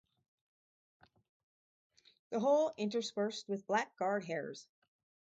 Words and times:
The 2.31 2.39
whole 2.39 2.73
interspersed 2.75 3.47
with 3.47 3.67
black 3.67 3.95
guard 3.97 4.25
hairs. 4.25 4.67